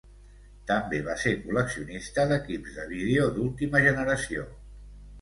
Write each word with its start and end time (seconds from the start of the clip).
També 0.71 1.01
va 1.09 1.17
ser 1.25 1.33
col·leccionista 1.43 2.27
d'equips 2.33 2.81
de 2.81 2.89
vídeo 2.97 3.31
d'última 3.39 3.87
generació. 3.89 4.53